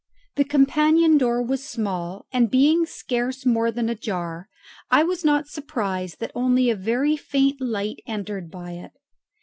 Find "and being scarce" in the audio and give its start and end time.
2.31-3.45